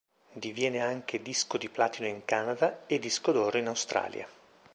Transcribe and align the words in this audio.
Diviene 0.33 0.79
anche 0.79 1.21
disco 1.21 1.59
di 1.59 1.69
platino 1.69 2.07
in 2.07 2.25
Canada 2.25 2.87
e 2.87 2.97
disco 2.97 3.31
d'oro 3.31 3.59
in 3.59 3.67
Australia. 3.67 4.27